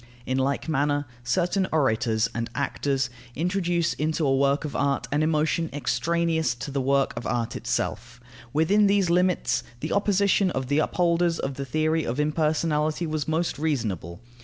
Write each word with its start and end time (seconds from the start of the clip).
In 0.25 0.39
like 0.39 0.67
manner 0.67 1.05
certain 1.23 1.67
orators 1.71 2.27
and 2.33 2.49
actors 2.55 3.11
introduce 3.35 3.93
into 3.93 4.25
a 4.25 4.35
work 4.35 4.65
of 4.65 4.75
art 4.75 5.05
an 5.11 5.21
emotion 5.21 5.69
extraneous 5.71 6.55
to 6.55 6.71
the 6.71 6.81
work 6.81 7.13
of 7.15 7.27
art 7.27 7.55
itself. 7.55 8.19
Within 8.51 8.87
these 8.87 9.11
limits, 9.11 9.61
the 9.79 9.91
opposition 9.93 10.49
of 10.49 10.69
the 10.69 10.79
upholders 10.79 11.37
of 11.37 11.53
the 11.53 11.65
theory 11.65 12.03
of 12.03 12.19
impersonality 12.19 13.05
was 13.05 13.27
most 13.27 13.59
reasonable. 13.59 14.19